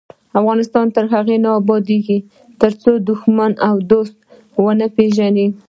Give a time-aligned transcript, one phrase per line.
[0.39, 2.17] افغانستان تر هغو نه ابادیږي،
[2.61, 4.17] ترڅو دښمن او دوست
[4.63, 5.47] ونه پیژنو.